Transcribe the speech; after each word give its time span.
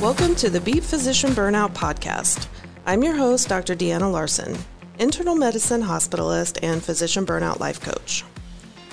Welcome 0.00 0.34
to 0.36 0.48
the 0.48 0.62
Beat 0.62 0.82
Physician 0.82 1.32
Burnout 1.32 1.74
Podcast. 1.74 2.48
I'm 2.86 3.02
your 3.02 3.14
host, 3.14 3.50
Dr. 3.50 3.76
Deanna 3.76 4.10
Larson, 4.10 4.56
internal 4.98 5.34
medicine 5.34 5.82
hospitalist 5.82 6.58
and 6.62 6.82
physician 6.82 7.26
burnout 7.26 7.60
life 7.60 7.82
coach. 7.82 8.24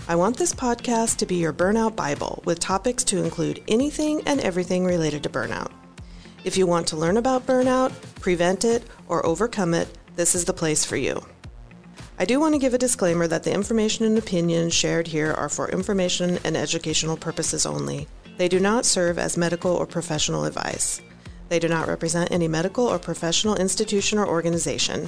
I 0.09 0.17
want 0.17 0.35
this 0.35 0.53
podcast 0.53 1.15
to 1.19 1.25
be 1.25 1.35
your 1.35 1.53
burnout 1.53 1.95
Bible 1.95 2.43
with 2.43 2.59
topics 2.59 3.05
to 3.05 3.23
include 3.23 3.63
anything 3.69 4.21
and 4.25 4.41
everything 4.41 4.83
related 4.83 5.23
to 5.23 5.29
burnout. 5.29 5.71
If 6.43 6.57
you 6.57 6.67
want 6.67 6.87
to 6.87 6.97
learn 6.97 7.15
about 7.15 7.47
burnout, 7.47 7.93
prevent 8.19 8.65
it, 8.65 8.83
or 9.07 9.25
overcome 9.25 9.73
it, 9.73 9.87
this 10.17 10.35
is 10.35 10.43
the 10.43 10.51
place 10.51 10.83
for 10.83 10.97
you. 10.97 11.25
I 12.19 12.25
do 12.25 12.37
want 12.41 12.53
to 12.53 12.59
give 12.59 12.73
a 12.73 12.77
disclaimer 12.77 13.27
that 13.27 13.43
the 13.43 13.53
information 13.53 14.03
and 14.03 14.17
opinions 14.17 14.73
shared 14.73 15.07
here 15.07 15.31
are 15.31 15.47
for 15.47 15.69
information 15.69 16.37
and 16.43 16.57
educational 16.57 17.15
purposes 17.15 17.65
only. 17.65 18.09
They 18.37 18.47
do 18.47 18.59
not 18.59 18.85
serve 18.85 19.17
as 19.17 19.35
medical 19.35 19.71
or 19.71 19.87
professional 19.87 20.45
advice. 20.45 21.01
They 21.49 21.57
do 21.57 21.67
not 21.67 21.87
represent 21.87 22.31
any 22.31 22.47
medical 22.47 22.85
or 22.85 22.99
professional 22.99 23.55
institution 23.55 24.19
or 24.19 24.27
organization. 24.27 25.07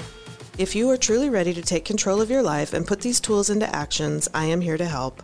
If 0.57 0.75
you 0.75 0.89
are 0.89 0.97
truly 0.97 1.29
ready 1.29 1.53
to 1.53 1.61
take 1.61 1.85
control 1.85 2.21
of 2.21 2.31
your 2.31 2.41
life 2.41 2.73
and 2.73 2.87
put 2.87 3.01
these 3.01 3.19
tools 3.19 3.51
into 3.51 3.73
actions, 3.73 4.27
I 4.33 4.45
am 4.45 4.61
here 4.61 4.77
to 4.77 4.85
help. 4.85 5.21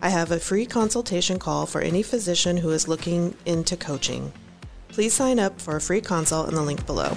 I 0.00 0.10
have 0.10 0.30
a 0.30 0.38
free 0.38 0.66
consultation 0.66 1.38
call 1.38 1.64
for 1.64 1.80
any 1.80 2.02
physician 2.02 2.58
who 2.58 2.70
is 2.70 2.88
looking 2.88 3.34
into 3.46 3.76
coaching. 3.76 4.32
Please 4.88 5.14
sign 5.14 5.38
up 5.38 5.58
for 5.58 5.76
a 5.76 5.80
free 5.80 6.02
consult 6.02 6.48
in 6.48 6.54
the 6.54 6.62
link 6.62 6.84
below. 6.84 7.16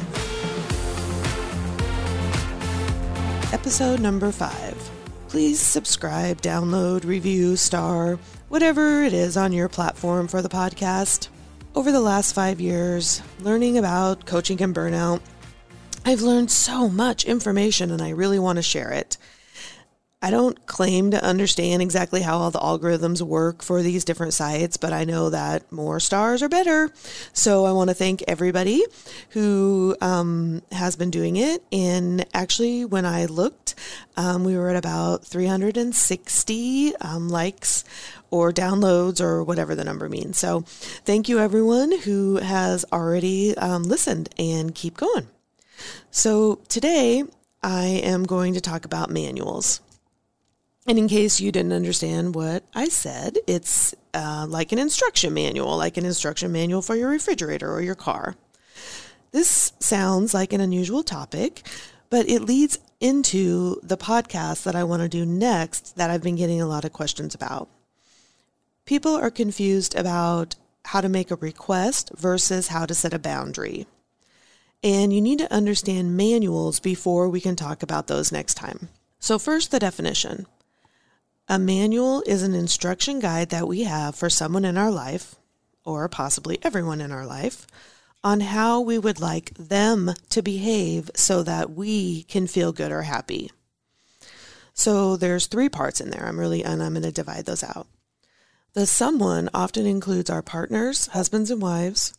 Episode 3.51 3.99
number 3.99 4.31
five. 4.31 4.89
Please 5.27 5.59
subscribe, 5.59 6.41
download, 6.41 7.03
review, 7.05 7.55
star, 7.55 8.17
whatever 8.49 9.03
it 9.03 9.13
is 9.13 9.37
on 9.37 9.53
your 9.53 9.69
platform 9.69 10.27
for 10.27 10.41
the 10.41 10.49
podcast. 10.49 11.29
Over 11.75 11.91
the 11.91 12.01
last 12.01 12.33
five 12.33 12.59
years, 12.59 13.21
learning 13.39 13.77
about 13.77 14.25
coaching 14.25 14.61
and 14.61 14.75
burnout, 14.75 15.21
I've 16.03 16.21
learned 16.21 16.49
so 16.49 16.89
much 16.89 17.25
information 17.25 17.91
and 17.91 18.01
I 18.01 18.09
really 18.09 18.39
want 18.39 18.57
to 18.57 18.63
share 18.63 18.91
it. 18.91 19.17
I 20.21 20.31
don't 20.31 20.65
claim 20.65 21.11
to 21.11 21.23
understand 21.23 21.81
exactly 21.81 22.21
how 22.21 22.39
all 22.39 22.51
the 22.51 22.59
algorithms 22.59 23.21
work 23.21 23.63
for 23.63 23.81
these 23.81 24.03
different 24.03 24.33
sites, 24.33 24.75
but 24.75 24.91
I 24.91 25.05
know 25.05 25.29
that 25.29 25.71
more 25.71 26.01
stars 26.01 26.43
are 26.43 26.49
better. 26.49 26.91
So 27.31 27.63
I 27.63 27.71
want 27.71 27.89
to 27.89 27.93
thank 27.93 28.23
everybody 28.27 28.83
who 29.29 29.95
um, 30.01 30.61
has 30.73 30.97
been 30.97 31.09
doing 31.09 31.37
it. 31.37 31.63
And 31.71 32.25
actually, 32.33 32.83
when 32.83 33.05
I 33.05 33.25
looked, 33.25 33.75
um, 34.17 34.43
we 34.43 34.57
were 34.57 34.69
at 34.69 34.75
about 34.75 35.25
360 35.25 36.95
um, 36.97 37.29
likes 37.29 37.85
or 38.29 38.51
downloads 38.51 39.21
or 39.21 39.41
whatever 39.41 39.73
the 39.73 39.85
number 39.85 40.09
means. 40.09 40.37
So 40.37 40.61
thank 41.05 41.29
you, 41.29 41.39
everyone 41.39 41.97
who 41.99 42.37
has 42.37 42.83
already 42.91 43.55
um, 43.57 43.83
listened 43.83 44.27
and 44.37 44.75
keep 44.75 44.97
going. 44.97 45.27
So 46.11 46.55
today, 46.67 47.23
I 47.63 47.85
am 47.85 48.25
going 48.25 48.53
to 48.55 48.61
talk 48.61 48.83
about 48.83 49.09
manuals. 49.09 49.79
And 50.89 50.97
in 50.97 51.07
case 51.07 51.39
you 51.39 51.51
didn't 51.51 51.73
understand 51.73 52.33
what 52.33 52.63
I 52.73 52.89
said, 52.89 53.37
it's 53.45 53.93
uh, 54.15 54.47
like 54.49 54.71
an 54.71 54.79
instruction 54.79 55.35
manual, 55.35 55.77
like 55.77 55.97
an 55.97 56.05
instruction 56.05 56.51
manual 56.51 56.81
for 56.81 56.95
your 56.95 57.11
refrigerator 57.11 57.71
or 57.71 57.79
your 57.79 57.93
car. 57.93 58.35
This 59.31 59.71
sounds 59.79 60.33
like 60.33 60.51
an 60.51 60.61
unusual 60.61 61.03
topic, 61.03 61.61
but 62.09 62.27
it 62.27 62.41
leads 62.41 62.79
into 62.99 63.79
the 63.83 63.97
podcast 63.97 64.63
that 64.63 64.75
I 64.75 64.83
want 64.83 65.03
to 65.03 65.07
do 65.07 65.27
next 65.27 65.95
that 65.97 66.09
I've 66.09 66.23
been 66.23 66.37
getting 66.37 66.59
a 66.59 66.65
lot 66.65 66.85
of 66.85 66.91
questions 66.91 67.35
about. 67.35 67.69
People 68.85 69.13
are 69.13 69.29
confused 69.29 69.93
about 69.93 70.55
how 70.85 71.01
to 71.01 71.07
make 71.07 71.29
a 71.29 71.35
request 71.35 72.09
versus 72.17 72.69
how 72.69 72.87
to 72.87 72.95
set 72.95 73.13
a 73.13 73.19
boundary. 73.19 73.85
And 74.81 75.13
you 75.13 75.21
need 75.21 75.37
to 75.37 75.53
understand 75.53 76.17
manuals 76.17 76.79
before 76.79 77.29
we 77.29 77.41
can 77.41 77.55
talk 77.55 77.83
about 77.83 78.07
those 78.07 78.31
next 78.31 78.55
time. 78.55 78.89
So, 79.19 79.37
first, 79.37 79.69
the 79.69 79.77
definition. 79.77 80.47
A 81.51 81.57
manual 81.57 82.21
is 82.27 82.43
an 82.43 82.53
instruction 82.53 83.19
guide 83.19 83.49
that 83.49 83.67
we 83.67 83.81
have 83.81 84.13
for 84.13 84.29
someone 84.29 84.65
in 84.65 84.77
our 84.77 84.91
life, 84.91 85.33
or 85.83 86.07
possibly 86.07 86.59
everyone 86.61 87.01
in 87.01 87.11
our 87.11 87.25
life, 87.25 87.65
on 88.23 88.41
how 88.41 88.81
we 88.81 88.99
would 88.99 89.19
like 89.19 89.55
them 89.55 90.13
to 90.29 90.43
behave 90.43 91.09
so 91.15 91.41
that 91.41 91.71
we 91.71 92.21
can 92.23 92.45
feel 92.45 92.71
good 92.71 92.91
or 92.91 93.01
happy. 93.01 93.49
So 94.75 95.17
there's 95.17 95.47
three 95.47 95.69
parts 95.69 95.99
in 95.99 96.11
there. 96.11 96.27
I'm 96.27 96.39
really 96.39 96.63
and 96.63 96.83
I'm 96.83 96.93
going 96.93 97.01
to 97.01 97.11
divide 97.11 97.47
those 97.47 97.63
out. 97.63 97.87
The 98.73 98.85
someone 98.85 99.49
often 99.51 99.87
includes 99.87 100.29
our 100.29 100.43
partners, 100.43 101.07
husbands 101.07 101.49
and 101.49 101.63
wives, 101.63 102.13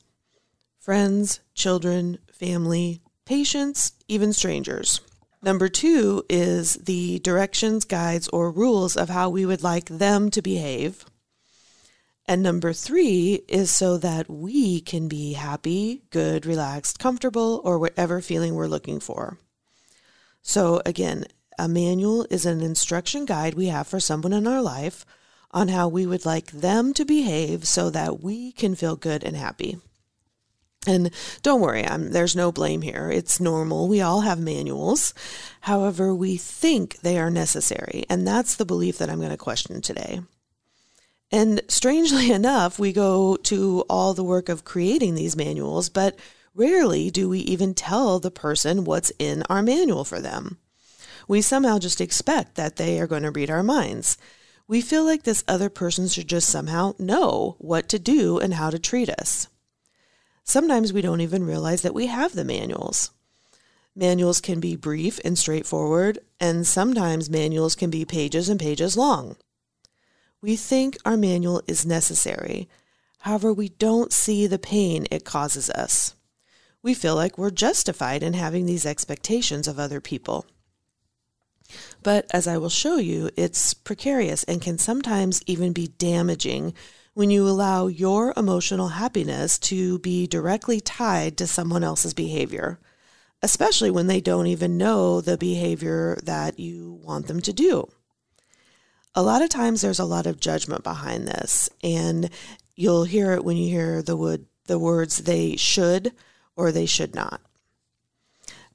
friends, 0.81 1.39
children, 1.55 2.19
family, 2.33 3.01
patients, 3.27 3.93
even 4.09 4.33
strangers. 4.33 5.01
Number 5.43 5.69
two 5.69 6.25
is 6.28 6.75
the 6.75 7.19
directions, 7.21 7.84
guides, 7.84 8.28
or 8.28 8.51
rules 8.51 8.97
of 8.97 9.09
how 9.09 9.31
we 9.31 9.47
would 9.47 9.62
like 9.62 9.87
them 9.87 10.31
to 10.31 10.43
behave. 10.43 11.06
And 12.27 12.43
number 12.43 12.73
three 12.73 13.43
is 13.49 13.71
so 13.71 13.97
that 13.99 14.28
we 14.31 14.81
can 14.81 15.09
be 15.09 15.33
happy, 15.33 16.03
good, 16.11 16.45
relaxed, 16.45 16.99
comfortable, 16.99 17.61
or 17.65 17.78
whatever 17.78 18.21
feeling 18.21 18.55
we're 18.55 18.67
looking 18.67 19.01
for. 19.01 19.39
So, 20.43 20.83
again, 20.84 21.25
a 21.59 21.69
manual 21.69 22.27
is 22.31 22.47
an 22.47 22.61
instruction 22.61 23.25
guide 23.25 23.55
we 23.55 23.67
have 23.67 23.87
for 23.89 23.99
someone 23.99 24.33
in 24.33 24.47
our 24.47 24.62
life 24.62 25.05
on 25.51 25.69
how 25.69 25.89
we 25.89 26.07
would 26.07 26.25
like 26.25 26.53
them 26.53 26.95
to 26.95 27.05
behave 27.05 27.67
so 27.67 27.91
that 27.91 28.22
we 28.22 28.53
can 28.53 28.75
feel 28.75 28.95
good 28.95 29.25
and 29.25 29.37
happy. 29.37 29.78
And 30.87 31.11
don't 31.43 31.61
worry, 31.61 31.87
I'm, 31.87 32.11
there's 32.11 32.35
no 32.35 32.51
blame 32.51 32.81
here. 32.81 33.11
It's 33.11 33.39
normal. 33.39 33.87
We 33.87 34.01
all 34.01 34.23
have 34.23 34.39
manuals. 34.39 35.13
However, 35.61 36.15
we 36.15 36.39
think 36.39 37.01
they 37.01 37.19
are 37.19 37.31
necessary. 37.31 38.05
And 38.09 38.27
that's 38.27 38.55
the 38.55 38.65
belief 38.65 38.97
that 38.99 39.11
I'm 39.11 39.19
going 39.19 39.31
to 39.31 39.37
question 39.37 39.83
today. 39.83 40.23
And 41.31 41.61
strangely 41.69 42.31
enough, 42.33 42.79
we 42.79 42.95
go 42.95 43.37
to 43.37 43.85
all 43.91 44.15
the 44.15 44.25
work 44.25 44.49
of 44.49 44.65
creating 44.65 45.15
these 45.15 45.37
manuals, 45.37 45.91
but 45.91 46.19
rarely 46.55 47.11
do 47.11 47.29
we 47.29 47.41
even 47.41 47.75
tell 47.75 48.19
the 48.19 48.31
person 48.31 48.85
what's 48.85 49.13
in 49.19 49.43
our 49.51 49.63
manual 49.63 50.05
for 50.05 50.19
them. 50.21 50.59
We 51.29 51.43
somehow 51.43 51.79
just 51.79 52.01
expect 52.01 52.55
that 52.55 52.77
they 52.77 52.99
are 53.01 53.07
going 53.07 53.23
to 53.23 53.31
read 53.31 53.51
our 53.51 53.63
minds. 53.63 54.17
We 54.67 54.81
feel 54.81 55.05
like 55.05 55.25
this 55.25 55.45
other 55.47 55.69
person 55.69 56.09
should 56.09 56.29
just 56.29 56.49
somehow 56.49 56.95
know 56.99 57.57
what 57.59 57.89
to 57.91 57.99
do 57.99 58.39
and 58.39 58.55
how 58.55 58.71
to 58.71 58.79
treat 58.79 59.11
us. 59.11 59.47
Sometimes 60.45 60.93
we 60.93 61.03
don't 61.03 61.21
even 61.21 61.45
realize 61.45 61.83
that 61.83 61.95
we 61.95 62.06
have 62.06 62.34
the 62.34 62.45
manuals. 62.45 63.10
Manuals 63.95 64.41
can 64.41 64.60
be 64.60 64.77
brief 64.77 65.21
and 65.25 65.39
straightforward, 65.39 66.19
and 66.39 66.66
sometimes 66.66 67.28
manuals 67.28 67.75
can 67.75 67.91
be 67.91 68.04
pages 68.04 68.48
and 68.48 68.59
pages 68.59 68.97
long. 68.97 69.37
We 70.41 70.57
think 70.57 70.97
our 71.04 71.16
manual 71.16 71.63
is 71.66 71.84
necessary. 71.84 72.69
However, 73.21 73.53
we 73.53 73.69
don't 73.69 74.13
see 74.13 74.47
the 74.47 74.59
pain 74.59 75.07
it 75.10 75.25
causes 75.25 75.69
us. 75.71 76.15
We 76.83 76.95
feel 76.95 77.15
like 77.15 77.37
we're 77.37 77.51
justified 77.51 78.22
in 78.22 78.33
having 78.33 78.65
these 78.65 78.87
expectations 78.87 79.69
of 79.69 79.78
other 79.78 80.01
people. 80.01 80.47
But 82.03 82.27
as 82.33 82.47
I 82.47 82.57
will 82.57 82.71
show 82.71 82.97
you, 82.97 83.31
it's 83.37 83.75
precarious 83.75 84.45
and 84.45 84.63
can 84.63 84.78
sometimes 84.78 85.42
even 85.47 85.72
be 85.72 85.89
damaging 85.89 86.75
when 87.21 87.31
you 87.31 87.47
allow 87.47 87.87
your 87.87 88.33
emotional 88.34 88.89
happiness 88.89 89.59
to 89.59 89.99
be 89.99 90.27
directly 90.27 90.81
tied 90.81 91.37
to 91.37 91.47
someone 91.47 91.84
else's 91.84 92.15
behavior, 92.15 92.81
especially 93.43 93.91
when 93.91 94.07
they 94.07 94.22
don't 94.22 94.47
even 94.47 94.78
know 94.78 95.21
the 95.21 95.37
behavior 95.37 96.19
that 96.22 96.59
you 96.59 96.99
want 97.05 97.27
them 97.27 97.39
to 97.39 97.53
do. 97.53 97.87
A 99.15 99.22
lot 99.22 99.43
of 99.43 99.51
times 99.51 99.83
there's 99.83 99.99
a 99.99 100.07
lot 100.07 100.25
of 100.25 100.41
judgment 100.41 100.83
behind 100.83 101.28
this, 101.28 101.69
and 101.84 102.31
you'll 102.75 103.05
hear 103.05 103.33
it 103.33 103.45
when 103.45 103.59
you 103.59 103.69
hear 103.69 104.01
the, 104.01 104.16
wood, 104.16 104.47
the 104.65 104.78
words 104.78 105.19
they 105.19 105.57
should 105.57 106.15
or 106.57 106.73
they 106.73 106.87
should 106.87 107.15
not. 107.15 107.43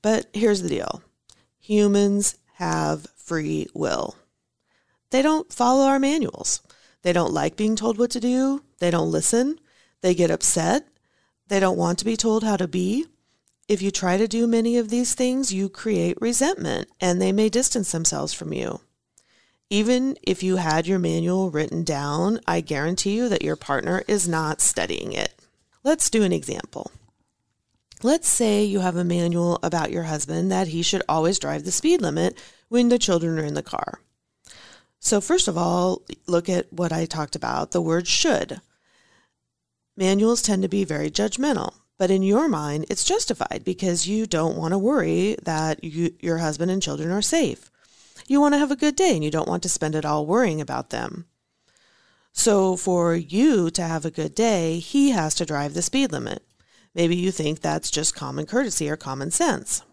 But 0.04 0.28
here's 0.34 0.62
the 0.62 0.70
deal 0.70 1.02
humans 1.58 2.36
have 2.58 3.08
free 3.16 3.66
will. 3.74 4.16
They 5.10 5.24
don't 5.24 5.52
follow 5.52 5.88
our 5.88 5.98
manuals. 5.98 6.62
They 7.06 7.14
don't 7.14 7.34
like 7.34 7.56
being 7.56 7.76
told 7.76 8.00
what 8.00 8.10
to 8.12 8.20
do. 8.20 8.64
They 8.80 8.90
don't 8.90 9.12
listen. 9.12 9.60
They 10.02 10.16
get 10.16 10.32
upset. 10.32 10.88
They 11.50 11.60
don't 11.60 11.78
want 11.78 12.00
to 12.00 12.06
be 12.06 12.18
told 12.18 12.44
how 12.44 12.58
to 12.58 12.68
be. 12.68 13.06
If 13.68 13.80
you 13.84 13.92
try 13.92 14.18
to 14.18 14.28
do 14.28 14.48
many 14.48 14.76
of 14.80 14.90
these 14.90 15.14
things, 15.14 15.54
you 15.54 15.70
create 15.70 16.18
resentment 16.20 16.90
and 17.00 17.22
they 17.22 17.32
may 17.32 17.48
distance 17.48 17.92
themselves 17.92 18.34
from 18.34 18.54
you. 18.54 18.80
Even 19.70 20.18
if 20.24 20.42
you 20.42 20.56
had 20.56 20.88
your 20.88 20.98
manual 20.98 21.52
written 21.52 21.84
down, 21.84 22.40
I 22.48 22.62
guarantee 22.62 23.16
you 23.16 23.30
that 23.30 23.44
your 23.44 23.56
partner 23.56 24.04
is 24.08 24.28
not 24.28 24.60
studying 24.60 25.14
it. 25.14 25.36
Let's 25.84 26.10
do 26.10 26.24
an 26.24 26.34
example. 26.34 26.90
Let's 28.02 28.28
say 28.28 28.64
you 28.64 28.80
have 28.80 28.96
a 28.96 29.04
manual 29.04 29.60
about 29.62 29.92
your 29.92 30.04
husband 30.04 30.52
that 30.52 30.70
he 30.70 30.82
should 30.82 31.04
always 31.08 31.38
drive 31.38 31.66
the 31.66 31.72
speed 31.72 32.02
limit 32.02 32.36
when 32.70 32.90
the 32.90 32.98
children 32.98 33.38
are 33.38 33.46
in 33.46 33.54
the 33.54 33.62
car. 33.62 34.00
So, 35.06 35.22
first 35.22 35.48
of 35.48 35.56
all, 35.56 36.02
look 36.26 36.50
at 36.50 36.74
what 36.74 36.92
I 36.92 37.06
talked 37.06 37.36
about 37.36 37.70
the 37.70 37.80
word 37.80 38.08
should. 38.08 38.60
Manuals 39.96 40.42
tend 40.42 40.64
to 40.64 40.68
be 40.68 40.84
very 40.84 41.12
judgmental, 41.12 41.76
but 42.00 42.10
in 42.10 42.24
your 42.24 42.50
mind, 42.50 42.88
it's 42.90 43.04
justified 43.04 43.62
because 43.64 44.08
you 44.08 44.26
don't 44.26 44.58
want 44.58 44.72
to 44.72 44.80
worry 44.80 45.36
that 45.44 45.84
you, 45.84 46.16
your 46.22 46.40
husband 46.40 46.72
and 46.72 46.82
children 46.82 47.12
are 47.12 47.22
safe. 47.22 47.70
You 48.28 48.42
want 48.42 48.56
to 48.56 48.58
have 48.58 48.72
a 48.72 48.76
good 48.76 48.96
day 48.96 49.14
and 49.14 49.24
you 49.24 49.30
don't 49.30 49.48
want 49.48 49.62
to 49.62 49.70
spend 49.70 49.94
it 49.94 50.06
all 50.06 50.26
worrying 50.26 50.60
about 50.60 50.90
them. 50.90 51.26
So, 52.34 52.76
for 52.76 53.16
you 53.16 53.70
to 53.70 53.84
have 53.84 54.06
a 54.06 54.12
good 54.12 54.34
day, 54.34 54.80
he 54.80 55.12
has 55.12 55.36
to 55.36 55.46
drive 55.46 55.76
the 55.76 55.84
speed 55.84 56.14
limit. 56.14 56.42
Maybe 56.96 57.16
you 57.16 57.30
think 57.30 57.62
that's 57.62 57.92
just 57.92 58.16
common 58.16 58.48
courtesy 58.48 58.90
or 58.90 58.98
common 58.98 59.30
sense. 59.30 59.84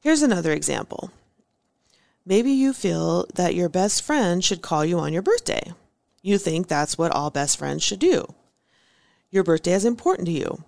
Here's 0.00 0.22
another 0.22 0.50
example. 0.50 1.12
Maybe 2.30 2.52
you 2.52 2.72
feel 2.72 3.26
that 3.34 3.56
your 3.56 3.68
best 3.68 4.02
friend 4.02 4.44
should 4.44 4.62
call 4.62 4.84
you 4.84 5.00
on 5.00 5.12
your 5.12 5.20
birthday. 5.20 5.72
You 6.22 6.38
think 6.38 6.68
that's 6.68 6.96
what 6.96 7.10
all 7.10 7.28
best 7.28 7.58
friends 7.58 7.82
should 7.82 7.98
do. 7.98 8.24
Your 9.32 9.42
birthday 9.42 9.72
is 9.72 9.84
important 9.84 10.26
to 10.26 10.32
you. 10.32 10.62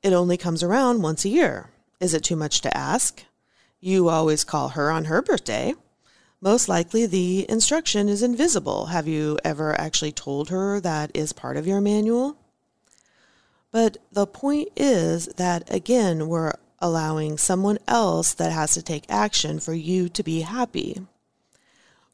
It 0.00 0.12
only 0.12 0.36
comes 0.36 0.62
around 0.62 1.02
once 1.02 1.24
a 1.24 1.28
year. 1.28 1.70
Is 1.98 2.14
it 2.14 2.22
too 2.22 2.36
much 2.36 2.60
to 2.60 2.76
ask? 2.76 3.24
You 3.80 4.08
always 4.08 4.44
call 4.44 4.68
her 4.68 4.92
on 4.92 5.06
her 5.06 5.20
birthday. 5.20 5.74
Most 6.40 6.68
likely 6.68 7.04
the 7.04 7.50
instruction 7.50 8.08
is 8.08 8.22
invisible. 8.22 8.86
Have 8.86 9.08
you 9.08 9.40
ever 9.44 9.74
actually 9.74 10.12
told 10.12 10.50
her 10.50 10.78
that 10.78 11.10
is 11.14 11.32
part 11.32 11.56
of 11.56 11.66
your 11.66 11.80
manual? 11.80 12.36
But 13.72 13.96
the 14.12 14.28
point 14.28 14.68
is 14.76 15.26
that, 15.36 15.68
again, 15.74 16.28
we're 16.28 16.52
allowing 16.80 17.38
someone 17.38 17.78
else 17.86 18.34
that 18.34 18.52
has 18.52 18.74
to 18.74 18.82
take 18.82 19.04
action 19.08 19.60
for 19.60 19.74
you 19.74 20.08
to 20.08 20.22
be 20.22 20.40
happy. 20.40 21.00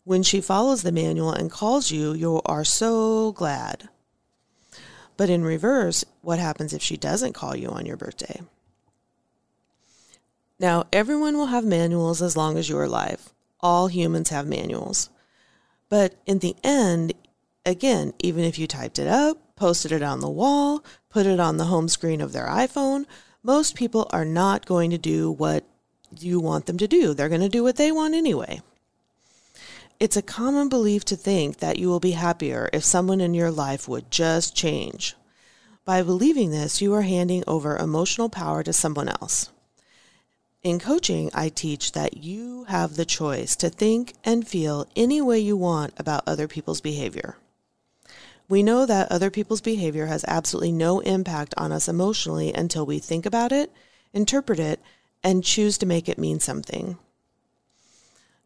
When 0.05 0.23
she 0.23 0.41
follows 0.41 0.83
the 0.83 0.93
manual 0.93 1.33
and 1.33 1.51
calls 1.51 1.91
you, 1.91 2.13
you 2.13 2.41
are 2.47 2.65
so 2.65 3.33
glad. 3.33 3.89
But 5.17 5.31
in 5.31 5.45
reverse, 5.45 6.05
what 6.21 6.39
happens 6.39 6.73
if 6.73 6.83
she 6.83 6.97
doesn't 6.97 7.35
call 7.35 7.57
you 7.57 7.69
on 7.69 7.87
your 7.87 7.97
birthday? 7.97 8.43
Now, 10.59 10.85
everyone 10.93 11.37
will 11.37 11.47
have 11.47 11.65
manuals 11.65 12.21
as 12.23 12.37
long 12.37 12.59
as 12.59 12.69
you're 12.69 12.85
alive 12.85 13.35
all 13.65 13.87
humans 13.87 14.29
have 14.29 14.47
manuals. 14.47 15.09
But 15.89 16.15
in 16.27 16.41
the 16.41 16.55
end, 16.63 17.15
again, 17.65 18.13
even 18.21 18.45
if 18.45 18.59
you 18.59 18.67
typed 18.67 18.99
it 18.99 19.09
up, 19.09 19.39
posted 19.57 19.91
it 19.91 20.03
on 20.03 20.21
the 20.21 20.29
wall, 20.29 20.85
put 21.09 21.25
it 21.25 21.41
on 21.41 21.57
the 21.57 21.65
home 21.65 21.89
screen 21.89 22.21
of 22.21 22.33
their 22.33 22.47
iPhone, 22.47 23.07
most 23.45 23.75
people 23.75 24.09
are 24.11 24.25
not 24.25 24.65
going 24.65 24.91
to 24.91 24.99
do 24.99 25.31
what 25.31 25.65
you 26.19 26.41
want 26.41 26.67
them 26.67 26.79
to 26.79 26.89
do. 26.89 27.13
They're 27.13 27.29
going 27.29 27.43
to 27.43 27.49
do 27.49 27.63
what 27.63 27.77
they 27.77 27.93
want 27.93 28.15
anyway. 28.15 28.63
It's 30.01 30.17
a 30.17 30.23
common 30.23 30.69
belief 30.69 31.05
to 31.07 31.17
think 31.17 31.59
that 31.59 31.79
you 31.79 31.89
will 31.89 32.01
be 32.01 32.13
happier 32.13 32.71
if 32.73 32.83
someone 32.83 33.21
in 33.21 33.35
your 33.35 33.51
life 33.51 33.87
would 33.87 34.11
just 34.11 34.57
change. 34.57 35.15
By 35.85 36.03
believing 36.03 36.51
this, 36.51 36.81
you 36.81 36.95
are 36.95 37.03
handing 37.03 37.45
over 37.47 37.77
emotional 37.77 38.31
power 38.31 38.63
to 38.63 38.73
someone 38.73 39.09
else. 39.09 39.51
In 40.63 40.79
coaching, 40.79 41.31
I 41.35 41.51
teach 41.51 41.93
that 41.93 42.17
you 42.17 42.65
have 42.65 42.97
the 42.97 43.05
choice 43.05 43.55
to 43.57 43.69
think 43.69 44.15
and 44.25 44.49
feel 44.49 44.89
any 44.97 45.21
way 45.21 45.39
you 45.39 45.59
want 45.59 45.93
about 45.99 46.25
other 46.27 46.49
people's 46.49 46.81
behavior. 46.81 47.37
We 48.49 48.63
know 48.63 48.85
that 48.85 49.11
other 49.11 49.31
people's 49.31 49.63
behavior 49.63 50.07
has 50.07 50.25
absolutely 50.29 50.73
no 50.73 51.01
impact 51.01 51.55
on 51.57 51.73
us 51.73 51.89
emotionally 51.89 52.53
until 52.53 52.85
we 52.85 52.99
think 52.99 53.25
about 53.25 53.53
it, 53.53 53.73
interpret 54.13 54.59
it, 54.59 54.81
and 55.23 55.43
choose 55.43 55.79
to 55.79 55.87
make 55.87 56.09
it 56.09 56.19
mean 56.19 56.41
something. 56.41 56.99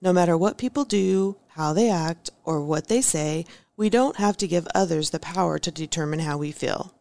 No 0.00 0.12
matter 0.12 0.36
what 0.36 0.58
people 0.58 0.84
do, 0.84 1.36
how 1.48 1.72
they 1.72 1.90
act, 1.90 2.30
or 2.44 2.60
what 2.60 2.86
they 2.86 3.00
say, 3.00 3.44
we 3.76 3.90
don't 3.90 4.16
have 4.16 4.36
to 4.36 4.46
give 4.46 4.68
others 4.74 5.10
the 5.10 5.18
power 5.18 5.58
to 5.58 5.70
determine 5.72 6.20
how 6.20 6.38
we 6.38 6.52
feel. 6.52 6.94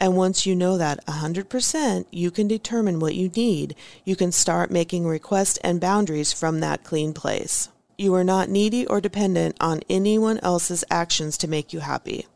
And 0.00 0.16
once 0.16 0.46
you 0.46 0.54
know 0.54 0.76
that 0.78 1.04
100%, 1.06 2.06
you 2.10 2.30
can 2.30 2.48
determine 2.48 3.00
what 3.00 3.14
you 3.14 3.28
need. 3.28 3.74
You 4.04 4.16
can 4.16 4.32
start 4.32 4.70
making 4.70 5.06
requests 5.06 5.58
and 5.58 5.80
boundaries 5.80 6.32
from 6.32 6.60
that 6.60 6.84
clean 6.84 7.12
place. 7.14 7.68
You 7.98 8.14
are 8.14 8.24
not 8.24 8.50
needy 8.50 8.86
or 8.86 9.00
dependent 9.00 9.56
on 9.58 9.80
anyone 9.88 10.38
else's 10.40 10.84
actions 10.90 11.38
to 11.38 11.48
make 11.48 11.72
you 11.72 11.80
happy. 11.80 12.26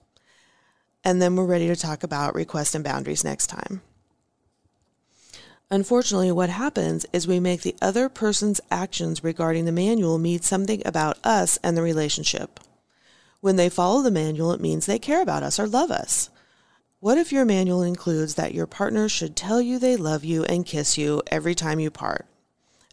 And 1.05 1.21
then 1.21 1.37
we're 1.37 1.45
ready 1.45 1.67
to 1.69 1.77
talk 1.77 2.03
about 2.03 2.35
requests 2.35 2.75
and 2.75 2.83
boundaries 2.83 3.25
next 3.25 3.49
time. 3.49 3.83
Unfortunately, 5.71 6.33
what 6.33 6.51
happens 6.51 7.07
is 7.13 7.29
we 7.29 7.41
make 7.41 7.61
the 7.61 7.77
other 7.81 8.09
person's 8.09 8.61
actions 8.71 9.23
regarding 9.23 9.67
the 9.67 9.73
manual 9.73 10.19
mean 10.19 10.41
something 10.41 10.83
about 10.85 11.19
us 11.25 11.59
and 11.63 11.77
the 11.77 11.83
relationship. 11.83 12.59
When 13.41 13.57
they 13.57 13.69
follow 13.69 14.03
the 14.03 14.11
manual, 14.11 14.53
it 14.53 14.61
means 14.61 14.87
they 14.87 14.99
care 14.99 15.23
about 15.23 15.43
us 15.43 15.61
or 15.61 15.69
love 15.69 15.91
us. 15.91 16.31
What 17.01 17.19
if 17.19 17.33
your 17.33 17.45
manual 17.45 17.83
includes 17.83 18.35
that 18.35 18.55
your 18.55 18.67
partner 18.67 19.09
should 19.09 19.37
tell 19.37 19.61
you 19.61 19.79
they 19.79 19.97
love 19.97 20.25
you 20.25 20.45
and 20.45 20.67
kiss 20.67 20.99
you 20.99 21.23
every 21.31 21.55
time 21.55 21.81
you 21.81 21.91
part? 21.91 22.27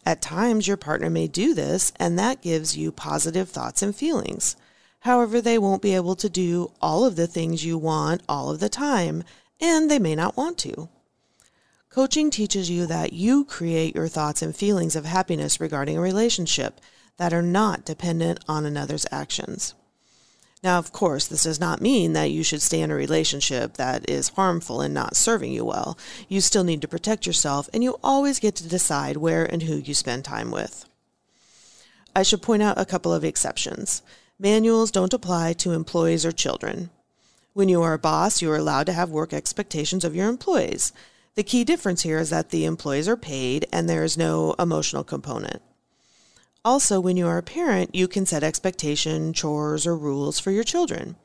At 0.08 0.22
times, 0.22 0.70
your 0.70 0.78
partner 0.78 1.10
may 1.10 1.28
do 1.28 1.54
this, 1.54 1.92
and 1.98 2.18
that 2.18 2.42
gives 2.42 2.78
you 2.78 2.94
positive 2.94 3.50
thoughts 3.50 3.82
and 3.82 3.94
feelings. 3.94 4.56
However, 5.02 5.42
they 5.42 5.58
won't 5.58 5.82
be 5.82 5.96
able 5.96 6.16
to 6.16 6.30
do 6.30 6.72
all 6.82 7.04
of 7.04 7.18
the 7.18 7.28
things 7.28 7.66
you 7.66 7.78
want 7.78 8.22
all 8.30 8.50
of 8.50 8.62
the 8.62 8.70
time, 8.70 9.26
and 9.60 9.92
they 9.92 10.00
may 10.00 10.16
not 10.16 10.38
want 10.38 10.58
to. 10.60 10.88
Coaching 11.90 12.32
teaches 12.32 12.70
you 12.70 12.86
that 12.86 13.12
you 13.12 13.44
create 13.44 13.96
your 13.96 14.08
thoughts 14.08 14.42
and 14.42 14.56
feelings 14.56 14.96
of 14.96 15.04
happiness 15.04 15.60
regarding 15.60 15.98
a 15.98 16.02
relationship 16.02 16.80
that 17.18 17.34
are 17.34 17.42
not 17.42 17.84
dependent 17.84 18.40
on 18.48 18.66
another's 18.66 19.06
actions. 19.12 19.74
Now, 20.68 20.80
of 20.80 20.92
course, 20.92 21.28
this 21.28 21.44
does 21.44 21.62
not 21.62 21.80
mean 21.80 22.12
that 22.12 22.30
you 22.30 22.44
should 22.44 22.62
stay 22.62 22.82
in 22.82 22.92
a 22.92 22.94
relationship 22.96 23.76
that 23.76 24.10
is 24.10 24.36
harmful 24.36 24.82
and 24.82 24.94
not 24.94 25.16
serving 25.16 25.54
you 25.54 25.64
well. 25.64 25.98
You 26.28 26.42
still 26.42 26.66
need 26.66 26.82
to 26.82 26.90
protect 26.90 27.26
yourself, 27.26 27.70
and 27.74 27.86
you 27.86 27.98
always 28.04 28.42
get 28.42 28.56
to 28.56 28.68
decide 28.68 29.16
where 29.16 29.46
and 29.46 29.64
who 29.64 29.78
you 29.78 29.94
spend 29.94 30.26
time 30.26 30.52
with. 30.52 30.84
I 32.14 32.24
should 32.24 32.42
point 32.42 32.64
out 32.64 32.78
a 32.78 32.84
couple 32.84 33.14
of 33.14 33.24
exceptions. 33.24 34.02
Manuals 34.38 34.92
don't 34.92 35.14
apply 35.14 35.54
to 35.54 35.72
employees 35.72 36.26
or 36.26 36.34
children. 36.34 36.90
When 37.54 37.70
you 37.70 37.82
are 37.82 37.94
a 37.94 37.98
boss, 37.98 38.42
you 38.42 38.52
are 38.52 38.58
allowed 38.58 38.88
to 38.88 38.94
have 38.94 39.10
work 39.10 39.32
expectations 39.32 40.04
of 40.04 40.18
your 40.18 40.28
employees. 40.28 40.92
The 41.36 41.44
key 41.44 41.64
difference 41.64 42.02
here 42.02 42.20
is 42.20 42.30
that 42.32 42.50
the 42.50 42.66
employees 42.66 43.08
are 43.08 43.16
paid 43.16 43.68
and 43.72 43.88
there 43.88 44.04
is 44.04 44.18
no 44.18 44.54
emotional 44.60 45.06
component. 45.06 45.62
Also, 46.68 47.00
when 47.00 47.16
you 47.16 47.26
are 47.26 47.38
a 47.38 47.44
parent, 47.44 47.96
you 47.96 48.10
can 48.10 48.26
set 48.26 48.44
expectation, 48.44 49.32
chores, 49.32 49.88
or 49.88 49.96
rules 49.96 50.38
for 50.38 50.52
your 50.52 50.66
children. 50.66 51.16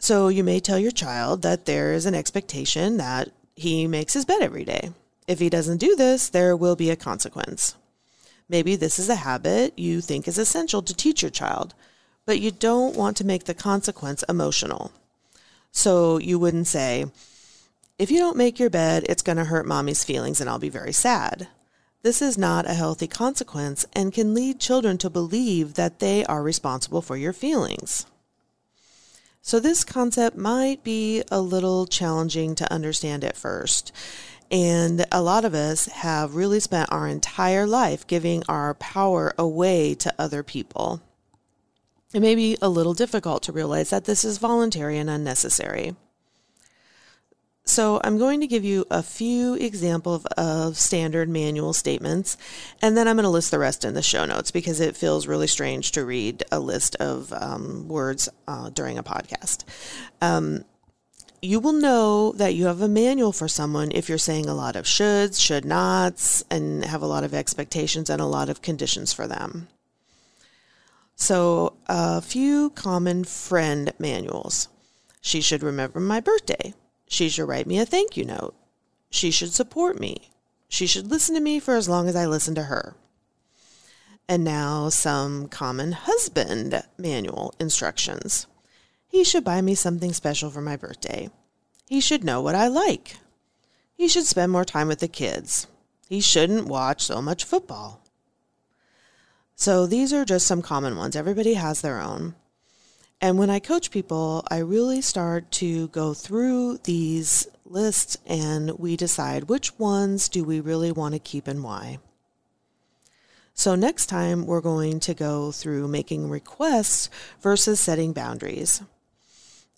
So 0.00 0.26
you 0.26 0.42
may 0.42 0.58
tell 0.58 0.76
your 0.76 0.90
child 0.90 1.42
that 1.42 1.66
there 1.66 1.92
is 1.92 2.04
an 2.04 2.16
expectation 2.16 2.96
that 2.96 3.28
he 3.54 3.86
makes 3.86 4.14
his 4.14 4.24
bed 4.24 4.42
every 4.42 4.64
day. 4.64 4.90
If 5.28 5.38
he 5.38 5.48
doesn't 5.48 5.78
do 5.78 5.94
this, 5.94 6.28
there 6.28 6.56
will 6.56 6.74
be 6.74 6.90
a 6.90 6.96
consequence. 6.96 7.76
Maybe 8.48 8.74
this 8.74 8.98
is 8.98 9.08
a 9.08 9.14
habit 9.14 9.78
you 9.78 10.00
think 10.00 10.26
is 10.26 10.36
essential 10.36 10.82
to 10.82 10.92
teach 10.92 11.22
your 11.22 11.30
child, 11.30 11.74
but 12.26 12.40
you 12.40 12.50
don't 12.50 12.96
want 12.96 13.16
to 13.18 13.24
make 13.24 13.44
the 13.44 13.54
consequence 13.54 14.24
emotional. 14.28 14.90
So 15.70 16.18
you 16.18 16.40
wouldn't 16.40 16.66
say, 16.66 17.06
if 18.00 18.10
you 18.10 18.18
don't 18.18 18.36
make 18.36 18.58
your 18.58 18.68
bed, 18.68 19.06
it's 19.08 19.22
going 19.22 19.38
to 19.38 19.44
hurt 19.44 19.64
mommy's 19.64 20.02
feelings 20.02 20.40
and 20.40 20.50
I'll 20.50 20.58
be 20.58 20.70
very 20.70 20.92
sad. 20.92 21.46
This 22.02 22.22
is 22.22 22.38
not 22.38 22.68
a 22.68 22.74
healthy 22.74 23.08
consequence 23.08 23.84
and 23.92 24.12
can 24.12 24.32
lead 24.32 24.60
children 24.60 24.98
to 24.98 25.10
believe 25.10 25.74
that 25.74 25.98
they 25.98 26.24
are 26.26 26.42
responsible 26.42 27.02
for 27.02 27.16
your 27.16 27.32
feelings. 27.32 28.06
So, 29.42 29.58
this 29.58 29.82
concept 29.82 30.36
might 30.36 30.84
be 30.84 31.24
a 31.30 31.40
little 31.40 31.86
challenging 31.86 32.54
to 32.56 32.72
understand 32.72 33.24
at 33.24 33.36
first. 33.36 33.92
And 34.50 35.04
a 35.10 35.22
lot 35.22 35.44
of 35.44 35.54
us 35.54 35.86
have 35.86 36.34
really 36.34 36.60
spent 36.60 36.92
our 36.92 37.06
entire 37.06 37.66
life 37.66 38.06
giving 38.06 38.42
our 38.48 38.74
power 38.74 39.34
away 39.36 39.94
to 39.96 40.14
other 40.18 40.42
people. 40.42 41.02
It 42.14 42.20
may 42.20 42.34
be 42.34 42.56
a 42.62 42.68
little 42.68 42.94
difficult 42.94 43.42
to 43.44 43.52
realize 43.52 43.90
that 43.90 44.04
this 44.04 44.24
is 44.24 44.38
voluntary 44.38 44.98
and 44.98 45.10
unnecessary. 45.10 45.96
So 47.68 48.00
I'm 48.02 48.16
going 48.16 48.40
to 48.40 48.46
give 48.46 48.64
you 48.64 48.86
a 48.90 49.02
few 49.02 49.52
examples 49.52 50.24
of 50.38 50.78
standard 50.78 51.28
manual 51.28 51.74
statements, 51.74 52.38
and 52.80 52.96
then 52.96 53.06
I'm 53.06 53.16
going 53.16 53.24
to 53.24 53.28
list 53.28 53.50
the 53.50 53.58
rest 53.58 53.84
in 53.84 53.92
the 53.92 54.00
show 54.00 54.24
notes 54.24 54.50
because 54.50 54.80
it 54.80 54.96
feels 54.96 55.26
really 55.26 55.46
strange 55.46 55.92
to 55.92 56.02
read 56.06 56.44
a 56.50 56.60
list 56.60 56.96
of 56.96 57.30
um, 57.34 57.86
words 57.86 58.26
uh, 58.48 58.70
during 58.70 58.96
a 58.96 59.02
podcast. 59.02 59.64
Um, 60.22 60.64
you 61.42 61.60
will 61.60 61.74
know 61.74 62.32
that 62.32 62.54
you 62.54 62.64
have 62.64 62.80
a 62.80 62.88
manual 62.88 63.32
for 63.32 63.48
someone 63.48 63.92
if 63.92 64.08
you're 64.08 64.16
saying 64.16 64.46
a 64.46 64.54
lot 64.54 64.74
of 64.74 64.86
shoulds, 64.86 65.38
should 65.38 65.66
nots, 65.66 66.42
and 66.50 66.86
have 66.86 67.02
a 67.02 67.06
lot 67.06 67.22
of 67.22 67.34
expectations 67.34 68.08
and 68.08 68.22
a 68.22 68.26
lot 68.26 68.48
of 68.48 68.62
conditions 68.62 69.12
for 69.12 69.26
them. 69.26 69.68
So, 71.16 71.74
a 71.86 72.22
few 72.22 72.70
common 72.70 73.24
friend 73.24 73.92
manuals. 73.98 74.68
She 75.20 75.42
should 75.42 75.62
remember 75.62 76.00
my 76.00 76.20
birthday. 76.20 76.72
She 77.08 77.28
should 77.28 77.48
write 77.48 77.66
me 77.66 77.78
a 77.78 77.86
thank 77.86 78.16
you 78.16 78.24
note. 78.24 78.54
She 79.10 79.30
should 79.30 79.52
support 79.52 79.98
me. 79.98 80.30
She 80.68 80.86
should 80.86 81.10
listen 81.10 81.34
to 81.34 81.40
me 81.40 81.58
for 81.58 81.74
as 81.74 81.88
long 81.88 82.08
as 82.08 82.14
I 82.14 82.26
listen 82.26 82.54
to 82.54 82.64
her. 82.64 82.94
And 84.28 84.44
now 84.44 84.90
some 84.90 85.48
common 85.48 85.92
husband 85.92 86.82
manual 86.98 87.54
instructions. 87.58 88.46
He 89.08 89.24
should 89.24 89.42
buy 89.42 89.62
me 89.62 89.74
something 89.74 90.12
special 90.12 90.50
for 90.50 90.60
my 90.60 90.76
birthday. 90.76 91.30
He 91.88 92.00
should 92.00 92.22
know 92.22 92.42
what 92.42 92.54
I 92.54 92.68
like. 92.68 93.16
He 93.94 94.06
should 94.06 94.26
spend 94.26 94.52
more 94.52 94.66
time 94.66 94.88
with 94.88 95.00
the 95.00 95.08
kids. 95.08 95.66
He 96.08 96.20
shouldn't 96.20 96.68
watch 96.68 97.02
so 97.02 97.22
much 97.22 97.44
football. 97.44 98.02
So 99.54 99.86
these 99.86 100.12
are 100.12 100.24
just 100.24 100.46
some 100.46 100.62
common 100.62 100.96
ones. 100.96 101.16
Everybody 101.16 101.54
has 101.54 101.80
their 101.80 102.00
own. 102.00 102.34
And 103.20 103.38
when 103.38 103.50
I 103.50 103.58
coach 103.58 103.90
people, 103.90 104.44
I 104.50 104.58
really 104.58 105.00
start 105.00 105.50
to 105.52 105.88
go 105.88 106.14
through 106.14 106.78
these 106.84 107.48
lists 107.64 108.16
and 108.26 108.78
we 108.78 108.96
decide 108.96 109.44
which 109.44 109.78
ones 109.78 110.28
do 110.28 110.44
we 110.44 110.60
really 110.60 110.92
want 110.92 111.14
to 111.14 111.18
keep 111.18 111.48
and 111.48 111.62
why. 111.64 111.98
So 113.54 113.74
next 113.74 114.06
time 114.06 114.46
we're 114.46 114.60
going 114.60 115.00
to 115.00 115.14
go 115.14 115.50
through 115.50 115.88
making 115.88 116.30
requests 116.30 117.10
versus 117.40 117.80
setting 117.80 118.12
boundaries. 118.12 118.82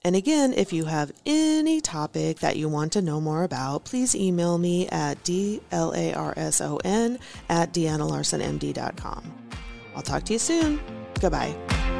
And 0.02 0.14
again, 0.16 0.52
if 0.54 0.72
you 0.72 0.84
have 0.86 1.12
any 1.26 1.80
topic 1.80 2.40
that 2.40 2.56
you 2.56 2.68
want 2.68 2.92
to 2.92 3.02
know 3.02 3.20
more 3.20 3.42
about, 3.42 3.84
please 3.84 4.14
email 4.14 4.58
me 4.58 4.88
at 4.88 5.22
dlarson 5.24 7.18
at 7.48 7.72
deannalarsonmd.com. 7.72 9.32
I'll 9.96 10.02
talk 10.02 10.24
to 10.24 10.32
you 10.34 10.38
soon. 10.38 10.80
Goodbye. 11.20 11.99